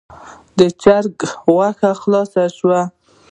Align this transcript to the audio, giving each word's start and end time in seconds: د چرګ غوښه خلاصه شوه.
د 0.57 0.59
چرګ 0.81 1.17
غوښه 1.51 1.91
خلاصه 2.01 2.43
شوه. 2.57 2.81